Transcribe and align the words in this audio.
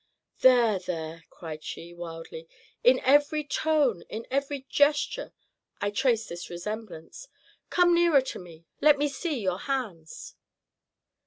"There, 0.39 0.79
there!" 0.79 1.25
cried 1.29 1.63
she, 1.63 1.93
wildly, 1.93 2.49
"in 2.83 2.99
every 3.01 3.43
tone, 3.43 4.01
in 4.09 4.25
every 4.31 4.65
gesture, 4.67 5.31
I 5.79 5.91
trace 5.91 6.25
this 6.27 6.49
resemblance. 6.49 7.27
Come 7.69 7.93
nearer 7.93 8.21
to 8.21 8.39
me; 8.39 8.65
let 8.81 8.97
me 8.97 9.07
see 9.07 9.39
your 9.39 9.59
hands." 9.59 10.33